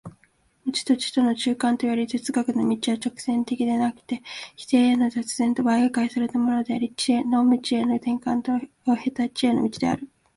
[0.65, 4.23] 無知と知との中間といわれる哲学の道は直線的でなくて
[4.55, 10.09] 否定の断絶に媒介されたものであり、知の無知への転換を経た知への道である。